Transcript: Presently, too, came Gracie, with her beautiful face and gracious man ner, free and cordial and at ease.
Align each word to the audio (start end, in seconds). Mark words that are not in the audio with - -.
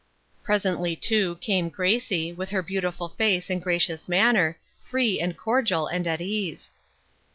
Presently, 0.41 0.95
too, 0.95 1.35
came 1.41 1.69
Gracie, 1.69 2.33
with 2.33 2.49
her 2.49 2.63
beautiful 2.63 3.09
face 3.09 3.51
and 3.51 3.61
gracious 3.61 4.09
man 4.09 4.33
ner, 4.33 4.57
free 4.83 5.19
and 5.19 5.37
cordial 5.37 5.85
and 5.85 6.07
at 6.07 6.19
ease. 6.21 6.71